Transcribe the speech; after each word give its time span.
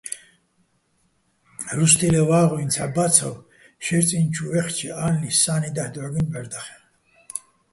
რუსთილეჼ 1.77 2.21
ვა́ღუჲნი 2.29 2.67
ცჰ̦ა 2.73 2.87
ბა́ცავ 2.95 3.35
შეჲრი̆ 3.85 4.07
წი́ნი̆ 4.07 4.31
ჩუ 4.33 4.45
ვაჲხჩე, 4.49 4.89
ა́ლნი, 5.05 5.29
სა́ნი 5.41 5.69
დაჰ̦ 5.75 5.91
დჵო́გინო̆ 5.93 6.29
ბჵარდახეჼ. 6.31 6.75